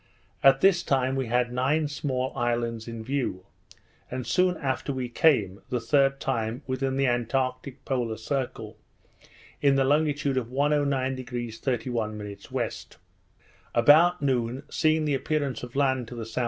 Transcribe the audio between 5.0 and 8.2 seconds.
came, the third time, within the antartic polar